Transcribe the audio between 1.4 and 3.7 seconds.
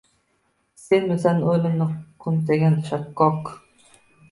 o’limni qo’msagan shakkok